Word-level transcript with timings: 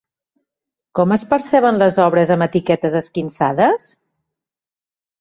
Com 0.99 1.13
es 1.17 1.25
perceben 1.35 1.79
les 1.85 1.99
obres 2.07 2.33
amb 2.39 2.49
etiquetes 2.49 2.99
esquinçades? 3.05 3.89